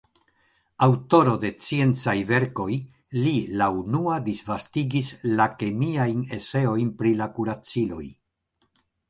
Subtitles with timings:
[0.85, 2.67] Aŭtoro de sciencaj verkoj,
[3.25, 8.03] li la unua disvastigis la kemiajn eseojn pri la kuraciloj.